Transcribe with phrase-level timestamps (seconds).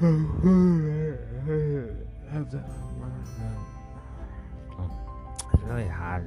[0.02, 0.06] Oh,
[5.52, 6.22] it's really hot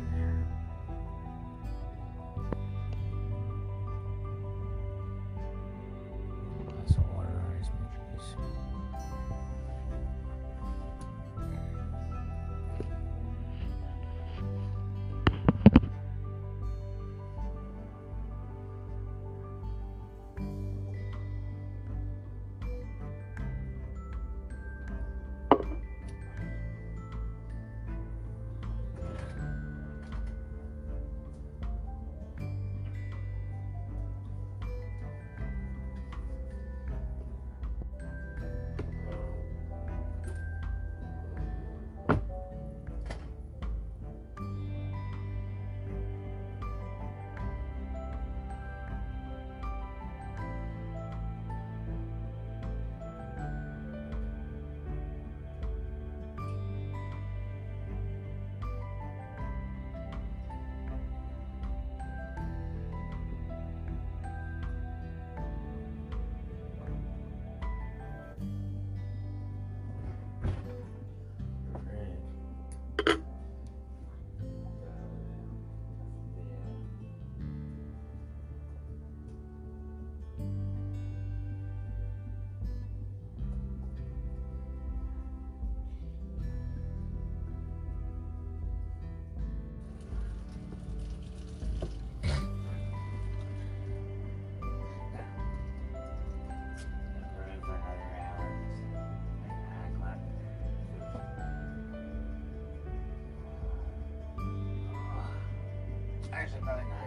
[106.66, 107.02] kalian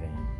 [0.00, 0.39] coffee.